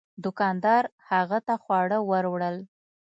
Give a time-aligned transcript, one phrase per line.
[0.23, 2.57] دوکاندار هغه ته خواړه ور وړل.